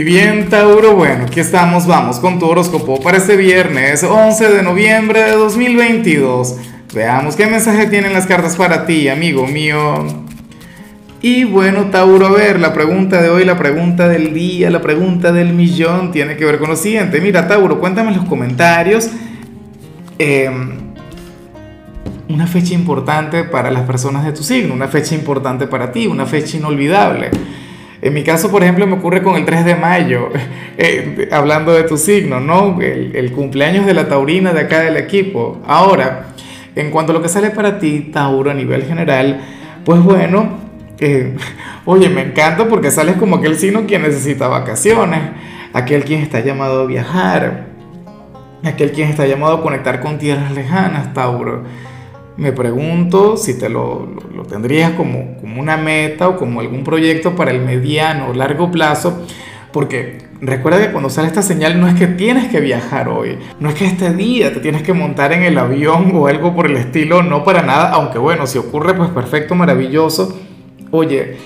Y 0.00 0.02
bien, 0.02 0.48
Tauro, 0.48 0.96
bueno, 0.96 1.26
aquí 1.26 1.40
estamos, 1.40 1.86
vamos 1.86 2.20
con 2.20 2.38
tu 2.38 2.46
horóscopo 2.46 2.98
para 3.02 3.18
este 3.18 3.36
viernes 3.36 4.02
11 4.02 4.48
de 4.48 4.62
noviembre 4.62 5.24
de 5.24 5.32
2022. 5.32 6.56
Veamos 6.94 7.36
qué 7.36 7.46
mensaje 7.46 7.86
tienen 7.86 8.14
las 8.14 8.26
cartas 8.26 8.56
para 8.56 8.86
ti, 8.86 9.10
amigo 9.10 9.46
mío. 9.46 10.06
Y 11.20 11.44
bueno, 11.44 11.90
Tauro, 11.90 12.28
a 12.28 12.32
ver, 12.32 12.58
la 12.60 12.72
pregunta 12.72 13.20
de 13.20 13.28
hoy, 13.28 13.44
la 13.44 13.58
pregunta 13.58 14.08
del 14.08 14.32
día, 14.32 14.70
la 14.70 14.80
pregunta 14.80 15.32
del 15.32 15.52
millón 15.52 16.12
tiene 16.12 16.34
que 16.38 16.46
ver 16.46 16.58
con 16.58 16.70
lo 16.70 16.76
siguiente. 16.76 17.20
Mira, 17.20 17.46
Tauro, 17.46 17.78
cuéntame 17.78 18.08
en 18.12 18.16
los 18.16 18.24
comentarios. 18.24 19.10
Em, 20.18 20.78
una 22.26 22.46
fecha 22.46 22.72
importante 22.72 23.44
para 23.44 23.70
las 23.70 23.82
personas 23.82 24.24
de 24.24 24.32
tu 24.32 24.42
signo, 24.42 24.72
una 24.72 24.88
fecha 24.88 25.14
importante 25.14 25.66
para 25.66 25.92
ti, 25.92 26.06
una 26.06 26.24
fecha 26.24 26.56
inolvidable. 26.56 27.28
En 28.02 28.14
mi 28.14 28.24
caso, 28.24 28.50
por 28.50 28.62
ejemplo, 28.62 28.86
me 28.86 28.94
ocurre 28.94 29.22
con 29.22 29.36
el 29.36 29.44
3 29.44 29.64
de 29.64 29.74
mayo, 29.74 30.30
eh, 30.78 31.28
hablando 31.32 31.72
de 31.72 31.82
tu 31.82 31.98
signo, 31.98 32.40
¿no? 32.40 32.80
El, 32.80 33.32
cumpleaños 33.32 33.86
de 33.86 33.94
la 33.94 34.08
taurina 34.08 34.52
de 34.52 34.60
acá 34.60 34.80
del 34.80 34.96
equipo. 34.96 35.60
Ahora, 35.66 36.28
en 36.74 36.90
cuanto 36.90 37.12
a 37.12 37.14
lo 37.14 37.22
que 37.22 37.28
sale 37.28 37.50
para 37.50 37.78
ti, 37.78 38.10
Tauro, 38.12 38.50
a 38.50 38.54
nivel 38.54 38.84
general, 38.84 39.40
pues 39.84 40.02
bueno, 40.02 40.58
eh, 40.98 41.36
oye, 41.84 42.08
me 42.08 42.22
encanta 42.22 42.68
porque 42.68 42.90
sales 42.90 43.16
como 43.16 43.36
aquel 43.36 43.58
signo 43.58 43.86
quien 43.86 44.02
necesita 44.02 44.48
vacaciones, 44.48 45.20
aquel 45.74 46.04
quien 46.04 46.22
está 46.22 46.40
llamado 46.40 46.82
a 46.82 46.86
viajar, 46.86 47.66
aquel 48.64 48.92
quien 48.92 49.10
está 49.10 49.26
llamado 49.26 49.56
a 49.56 49.62
conectar 49.62 50.00
con 50.00 50.18
tierras 50.18 50.52
lejanas, 50.52 51.12
Tauro 51.12 51.64
me 52.36 52.52
pregunto 52.52 53.36
si 53.36 53.58
te 53.58 53.68
lo, 53.68 54.08
tendrías 54.48 54.92
como, 54.92 55.36
como, 55.38 55.60
una 55.60 55.76
meta 55.76 56.28
o 56.28 56.36
como 56.36 56.60
algún 56.60 56.84
proyecto 56.84 57.36
para 57.36 57.50
el 57.50 57.60
mediano 57.60 58.28
o 58.28 58.34
largo 58.34 58.70
plazo, 58.70 59.24
porque 59.72 60.18
recuerda 60.40 60.80
que 60.80 60.90
cuando 60.90 61.10
sale 61.10 61.28
esta 61.28 61.42
señal 61.42 61.80
no 61.80 61.86
es 61.86 61.94
que 61.94 62.06
tienes 62.06 62.48
que 62.48 62.60
viajar 62.60 63.08
hoy, 63.08 63.38
no 63.60 63.68
es 63.68 63.74
que 63.74 63.86
este 63.86 64.12
día 64.14 64.52
te 64.52 64.60
tienes 64.60 64.82
que 64.82 64.92
montar 64.92 65.32
en 65.32 65.42
el 65.42 65.58
avión 65.58 66.12
o 66.14 66.26
algo 66.26 66.54
por 66.54 66.66
el 66.66 66.76
estilo, 66.76 67.22
no 67.22 67.44
para 67.44 67.62
nada, 67.62 67.90
aunque 67.90 68.18
bueno, 68.18 68.46
si 68.46 68.58
ocurre 68.58 68.94
pues 68.94 69.10
perfecto, 69.10 69.54
maravilloso, 69.54 70.38
oye, 70.90 71.36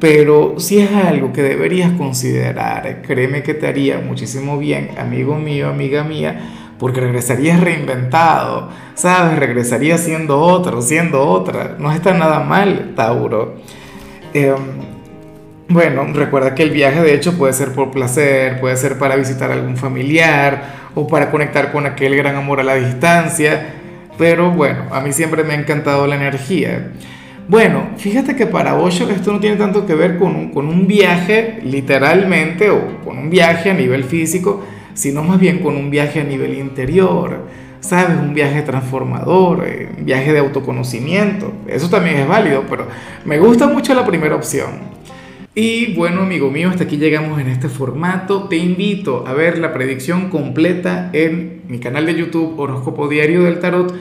pero 0.00 0.54
si 0.58 0.78
es 0.78 0.90
algo 0.92 1.32
que 1.32 1.42
deberías 1.42 1.92
considerar, 1.92 3.02
créeme 3.02 3.42
que 3.42 3.52
te 3.52 3.66
haría 3.66 3.98
muchísimo 3.98 4.58
bien, 4.58 4.92
amigo 4.98 5.36
mío, 5.36 5.68
amiga 5.68 6.02
mía, 6.02 6.59
porque 6.80 7.00
regresarías 7.00 7.60
reinventado, 7.60 8.70
¿sabes? 8.94 9.38
Regresarías 9.38 10.00
siendo 10.00 10.40
otro, 10.40 10.80
siendo 10.80 11.22
otra. 11.22 11.76
No 11.78 11.92
está 11.92 12.14
nada 12.14 12.40
mal, 12.40 12.94
Tauro. 12.96 13.56
Em, 14.32 14.56
bueno, 15.68 16.06
recuerda 16.14 16.54
que 16.54 16.62
el 16.62 16.70
viaje 16.70 17.02
de 17.02 17.14
hecho 17.14 17.36
puede 17.36 17.52
ser 17.52 17.72
por 17.72 17.90
placer, 17.90 18.58
puede 18.60 18.78
ser 18.78 18.98
para 18.98 19.14
visitar 19.14 19.50
a 19.50 19.54
algún 19.54 19.76
familiar 19.76 20.90
o 20.94 21.06
para 21.06 21.30
conectar 21.30 21.70
con 21.70 21.84
aquel 21.84 22.16
gran 22.16 22.34
amor 22.34 22.60
a 22.60 22.64
la 22.64 22.76
distancia. 22.76 23.74
Pero 24.16 24.50
bueno, 24.50 24.84
a 24.90 25.02
mí 25.02 25.12
siempre 25.12 25.44
me 25.44 25.52
ha 25.52 25.60
encantado 25.60 26.06
la 26.06 26.16
energía. 26.16 26.92
Bueno, 27.46 27.90
fíjate 27.98 28.36
que 28.36 28.46
para 28.46 28.76
Osho 28.76 29.10
esto 29.10 29.32
no 29.32 29.40
tiene 29.40 29.56
tanto 29.56 29.84
que 29.84 29.94
ver 29.94 30.18
con 30.18 30.34
un, 30.34 30.50
con 30.50 30.66
un 30.66 30.86
viaje 30.86 31.60
literalmente 31.62 32.70
o 32.70 33.02
con 33.04 33.18
un 33.18 33.28
viaje 33.28 33.70
a 33.70 33.74
nivel 33.74 34.04
físico, 34.04 34.64
sino 34.94 35.22
más 35.22 35.40
bien 35.40 35.58
con 35.60 35.76
un 35.76 35.90
viaje 35.90 36.20
a 36.20 36.24
nivel 36.24 36.58
interior, 36.58 37.46
¿sabes? 37.80 38.18
Un 38.18 38.34
viaje 38.34 38.62
transformador, 38.62 39.64
eh, 39.66 39.88
un 39.98 40.04
viaje 40.04 40.32
de 40.32 40.38
autoconocimiento. 40.38 41.52
Eso 41.66 41.88
también 41.88 42.16
es 42.16 42.28
válido, 42.28 42.64
pero 42.68 42.86
me 43.24 43.38
gusta 43.38 43.66
mucho 43.66 43.94
la 43.94 44.06
primera 44.06 44.36
opción. 44.36 44.90
Y 45.54 45.94
bueno, 45.94 46.22
amigo 46.22 46.50
mío, 46.50 46.70
hasta 46.70 46.84
aquí 46.84 46.96
llegamos 46.96 47.40
en 47.40 47.48
este 47.48 47.68
formato. 47.68 48.44
Te 48.44 48.56
invito 48.56 49.24
a 49.26 49.32
ver 49.32 49.58
la 49.58 49.72
predicción 49.72 50.30
completa 50.30 51.10
en 51.12 51.62
mi 51.66 51.80
canal 51.80 52.06
de 52.06 52.14
YouTube 52.14 52.58
Horóscopo 52.58 53.08
Diario 53.08 53.42
del 53.42 53.58
Tarot 53.58 53.92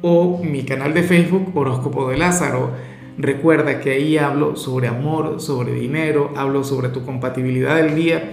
o 0.00 0.42
mi 0.42 0.64
canal 0.64 0.94
de 0.94 1.02
Facebook 1.02 1.50
Horóscopo 1.54 2.08
de 2.08 2.16
Lázaro. 2.16 2.70
Recuerda 3.18 3.80
que 3.80 3.90
ahí 3.90 4.16
hablo 4.16 4.56
sobre 4.56 4.88
amor, 4.88 5.40
sobre 5.40 5.74
dinero, 5.74 6.32
hablo 6.36 6.64
sobre 6.64 6.88
tu 6.88 7.04
compatibilidad 7.04 7.76
del 7.76 7.94
día 7.94 8.32